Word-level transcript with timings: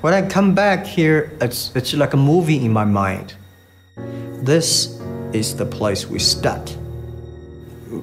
When 0.00 0.14
I 0.14 0.26
come 0.26 0.54
back 0.54 0.86
here, 0.86 1.30
it's, 1.42 1.76
it's 1.76 1.92
like 1.92 2.14
a 2.14 2.16
movie 2.16 2.64
in 2.64 2.72
my 2.72 2.86
mind. 2.86 3.34
This 4.42 4.98
is 5.34 5.54
the 5.54 5.66
place 5.66 6.06
we 6.06 6.18
start. 6.18 6.74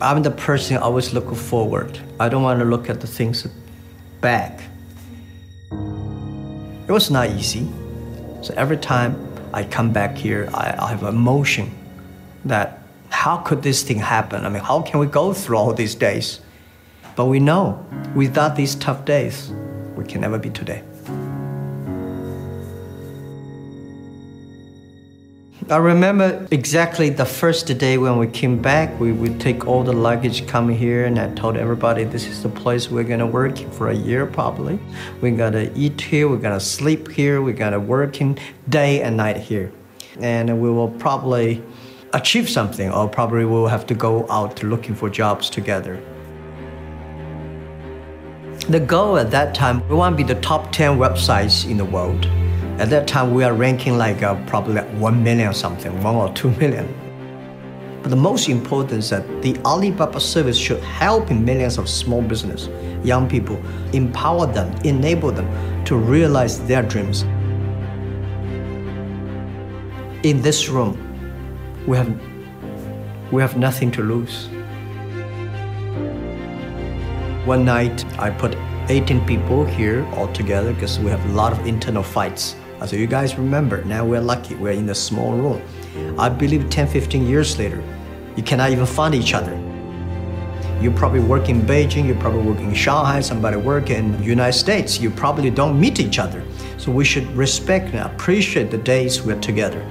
I'm 0.00 0.22
the 0.22 0.30
person 0.30 0.78
always 0.78 1.12
looking 1.12 1.34
forward. 1.34 2.00
I 2.18 2.30
don't 2.30 2.42
want 2.42 2.60
to 2.60 2.64
look 2.64 2.88
at 2.88 3.02
the 3.02 3.06
things 3.06 3.46
back. 4.22 4.62
It 5.70 6.90
was 6.90 7.10
not 7.10 7.28
easy. 7.28 7.68
So 8.40 8.54
every 8.56 8.78
time 8.78 9.14
I 9.52 9.62
come 9.62 9.92
back 9.92 10.16
here, 10.16 10.48
I, 10.54 10.74
I 10.78 10.88
have 10.88 11.02
emotion 11.02 11.70
that 12.46 12.78
how 13.10 13.36
could 13.36 13.62
this 13.62 13.82
thing 13.82 13.98
happen? 13.98 14.46
I 14.46 14.48
mean, 14.48 14.62
how 14.62 14.80
can 14.80 14.98
we 14.98 15.06
go 15.06 15.34
through 15.34 15.58
all 15.58 15.74
these 15.74 15.94
days? 15.94 16.40
But 17.16 17.26
we 17.26 17.38
know 17.38 17.84
without 18.14 18.56
these 18.56 18.76
tough 18.76 19.04
days, 19.04 19.52
we 19.94 20.06
can 20.06 20.22
never 20.22 20.38
be 20.38 20.48
today. 20.48 20.82
I 25.70 25.76
remember 25.76 26.44
exactly 26.50 27.08
the 27.08 27.24
first 27.24 27.66
day 27.78 27.96
when 27.96 28.18
we 28.18 28.26
came 28.26 28.60
back. 28.60 28.98
We 28.98 29.12
would 29.12 29.40
take 29.40 29.64
all 29.64 29.84
the 29.84 29.92
luggage, 29.92 30.44
come 30.48 30.68
here, 30.68 31.04
and 31.04 31.16
I 31.20 31.32
told 31.34 31.56
everybody 31.56 32.02
this 32.02 32.26
is 32.26 32.42
the 32.42 32.48
place 32.48 32.90
we're 32.90 33.04
gonna 33.04 33.28
work 33.28 33.56
for 33.72 33.90
a 33.90 33.94
year 33.94 34.26
probably. 34.26 34.80
We're 35.20 35.36
gonna 35.36 35.70
eat 35.76 36.00
here, 36.00 36.28
we're 36.28 36.38
gonna 36.38 36.58
sleep 36.58 37.08
here, 37.08 37.40
we're 37.42 37.54
gonna 37.54 37.78
work 37.78 38.20
in 38.20 38.38
day 38.68 39.02
and 39.02 39.16
night 39.16 39.36
here. 39.36 39.70
And 40.18 40.60
we 40.60 40.68
will 40.68 40.90
probably 40.90 41.62
achieve 42.12 42.50
something, 42.50 42.90
or 42.90 43.08
probably 43.08 43.44
we'll 43.44 43.68
have 43.68 43.86
to 43.86 43.94
go 43.94 44.28
out 44.28 44.64
looking 44.64 44.96
for 44.96 45.08
jobs 45.08 45.48
together. 45.48 46.02
The 48.68 48.80
goal 48.80 49.16
at 49.16 49.30
that 49.30 49.54
time, 49.54 49.88
we 49.88 49.94
want 49.94 50.18
to 50.18 50.24
be 50.24 50.34
the 50.34 50.40
top 50.40 50.72
10 50.72 50.98
websites 50.98 51.70
in 51.70 51.76
the 51.76 51.84
world. 51.84 52.26
At 52.78 52.88
that 52.88 53.06
time, 53.06 53.34
we 53.34 53.44
are 53.44 53.52
ranking 53.52 53.98
like 53.98 54.22
uh, 54.22 54.34
probably 54.46 54.74
like 54.74 54.88
1 54.94 55.22
million 55.22 55.48
or 55.48 55.52
something, 55.52 56.02
1 56.02 56.14
or 56.14 56.32
2 56.32 56.50
million. 56.52 56.88
But 58.02 58.08
the 58.10 58.16
most 58.16 58.48
important 58.48 58.98
is 58.98 59.10
that 59.10 59.42
the 59.42 59.56
Alibaba 59.64 60.18
service 60.18 60.56
should 60.56 60.82
help 60.82 61.30
millions 61.30 61.78
of 61.78 61.88
small 61.88 62.22
business, 62.22 62.68
young 63.04 63.28
people, 63.28 63.60
empower 63.92 64.46
them, 64.46 64.74
enable 64.84 65.30
them 65.30 65.46
to 65.84 65.96
realize 65.96 66.60
their 66.66 66.82
dreams. 66.82 67.22
In 70.24 70.40
this 70.40 70.68
room, 70.68 70.96
we 71.86 71.96
have, 71.96 72.10
we 73.30 73.42
have 73.42 73.56
nothing 73.56 73.90
to 73.92 74.02
lose. 74.02 74.48
One 77.46 77.64
night, 77.64 78.04
I 78.18 78.30
put 78.30 78.56
18 78.88 79.26
people 79.26 79.64
here 79.64 80.04
all 80.14 80.32
together 80.32 80.72
because 80.72 80.98
we 80.98 81.10
have 81.10 81.24
a 81.26 81.32
lot 81.32 81.52
of 81.52 81.66
internal 81.66 82.02
fights. 82.02 82.56
So 82.86 82.96
you 82.96 83.06
guys 83.06 83.36
remember, 83.38 83.84
now 83.84 84.04
we're 84.04 84.20
lucky, 84.20 84.54
we're 84.56 84.72
in 84.72 84.88
a 84.88 84.94
small 84.94 85.32
room. 85.32 85.62
I 86.18 86.28
believe 86.28 86.68
10, 86.68 86.88
15 86.88 87.26
years 87.26 87.58
later, 87.58 87.82
you 88.36 88.42
cannot 88.42 88.70
even 88.70 88.86
find 88.86 89.14
each 89.14 89.34
other. 89.34 89.54
You 90.80 90.90
probably 90.90 91.20
work 91.20 91.48
in 91.48 91.62
Beijing, 91.62 92.06
you 92.06 92.14
probably 92.16 92.42
work 92.42 92.58
in 92.58 92.74
Shanghai, 92.74 93.20
somebody 93.20 93.56
work 93.56 93.90
in 93.90 94.16
the 94.18 94.24
United 94.24 94.58
States. 94.58 94.98
You 94.98 95.10
probably 95.10 95.48
don't 95.48 95.78
meet 95.78 96.00
each 96.00 96.18
other. 96.18 96.42
So 96.76 96.90
we 96.90 97.04
should 97.04 97.26
respect 97.36 97.94
and 97.94 98.00
appreciate 98.00 98.72
the 98.72 98.78
days 98.78 99.22
we're 99.22 99.38
together. 99.40 99.86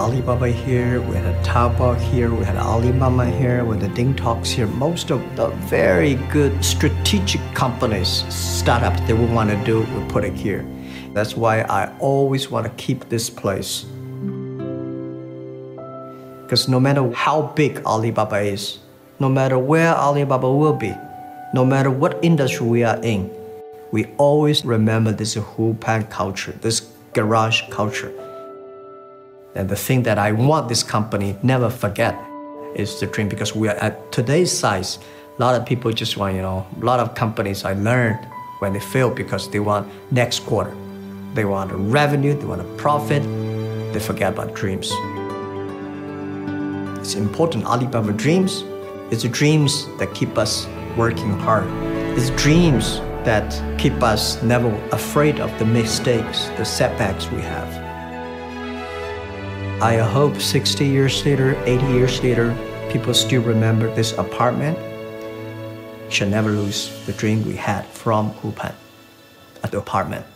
Alibaba 0.00 0.48
here, 0.48 0.98
we 1.02 1.16
had 1.16 1.26
a 1.26 1.42
Taobao 1.42 1.94
here, 2.00 2.34
we 2.34 2.42
had 2.42 2.56
Alibaba 2.56 3.26
here, 3.26 3.62
we 3.66 3.76
had 3.76 3.82
the 3.82 4.02
DingTalks 4.02 4.46
here. 4.46 4.66
Most 4.66 5.10
of 5.10 5.20
the 5.36 5.48
very 5.68 6.14
good 6.32 6.64
strategic 6.64 7.42
companies, 7.52 8.24
startup 8.32 8.96
that 9.06 9.14
we 9.14 9.26
want 9.26 9.50
to 9.50 9.62
do, 9.62 9.80
we 9.80 10.02
put 10.08 10.24
it 10.24 10.32
here. 10.32 10.64
That's 11.12 11.36
why 11.36 11.60
I 11.60 11.94
always 11.98 12.50
want 12.50 12.64
to 12.64 12.72
keep 12.82 13.10
this 13.10 13.28
place. 13.28 13.84
Because 16.44 16.66
no 16.66 16.80
matter 16.80 17.12
how 17.12 17.52
big 17.54 17.84
Alibaba 17.84 18.38
is, 18.38 18.78
no 19.18 19.28
matter 19.28 19.58
where 19.58 19.94
Alibaba 19.94 20.50
will 20.50 20.72
be, 20.72 20.94
no 21.52 21.62
matter 21.62 21.90
what 21.90 22.18
industry 22.22 22.66
we 22.66 22.84
are 22.84 22.98
in, 23.02 23.30
we 23.92 24.06
always 24.16 24.64
remember 24.64 25.12
this 25.12 25.34
Hupan 25.34 26.08
culture, 26.08 26.52
this 26.62 26.88
garage 27.12 27.68
culture. 27.68 28.14
And 29.54 29.68
the 29.68 29.76
thing 29.76 30.04
that 30.04 30.18
I 30.18 30.32
want 30.32 30.68
this 30.68 30.82
company 30.82 31.36
never 31.42 31.70
forget 31.70 32.14
is 32.76 33.00
the 33.00 33.06
dream 33.06 33.28
because 33.28 33.54
we 33.54 33.68
are 33.68 33.76
at 33.76 34.12
today's 34.12 34.52
size. 34.52 34.98
A 35.38 35.40
lot 35.40 35.60
of 35.60 35.66
people 35.66 35.90
just 35.92 36.16
want, 36.16 36.36
you 36.36 36.42
know, 36.42 36.66
a 36.80 36.84
lot 36.84 37.00
of 37.00 37.14
companies 37.16 37.64
I 37.64 37.72
learned 37.72 38.24
when 38.60 38.72
they 38.72 38.80
fail 38.80 39.10
because 39.10 39.50
they 39.50 39.58
want 39.58 39.88
next 40.12 40.40
quarter. 40.46 40.74
They 41.34 41.44
want 41.44 41.72
a 41.72 41.76
revenue, 41.76 42.34
they 42.34 42.44
want 42.44 42.60
a 42.60 42.76
profit, 42.76 43.22
they 43.92 44.00
forget 44.00 44.34
about 44.34 44.54
dreams. 44.54 44.92
It's 47.00 47.14
important. 47.14 47.64
Alibaba 47.64 48.12
dreams. 48.12 48.62
It's 49.10 49.22
the 49.22 49.28
dreams 49.28 49.86
that 49.98 50.14
keep 50.14 50.38
us 50.38 50.68
working 50.96 51.30
hard. 51.40 51.66
It's 52.16 52.30
dreams 52.40 52.98
that 53.24 53.50
keep 53.78 54.00
us 54.02 54.40
never 54.42 54.68
afraid 54.92 55.40
of 55.40 55.50
the 55.58 55.64
mistakes, 55.64 56.46
the 56.56 56.64
setbacks 56.64 57.28
we 57.32 57.40
have. 57.40 57.89
I 59.82 59.96
hope 59.96 60.38
60 60.38 60.84
years 60.84 61.24
later, 61.24 61.56
80 61.64 61.86
years 61.86 62.22
later, 62.22 62.54
people 62.92 63.14
still 63.14 63.40
remember 63.40 63.88
this 63.94 64.12
apartment. 64.12 64.76
Should 66.12 66.28
never 66.28 66.50
lose 66.50 66.92
the 67.06 67.14
dream 67.14 67.46
we 67.46 67.56
had 67.56 67.86
from 67.86 68.30
Hupan 68.44 68.74
at 69.64 69.70
the 69.70 69.78
apartment. 69.78 70.26